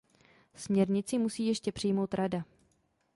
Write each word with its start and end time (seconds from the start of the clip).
Směrnici 0.55 1.17
musí 1.17 1.45
ještě 1.45 1.71
přijmout 1.71 2.13
Rada. 2.13 2.43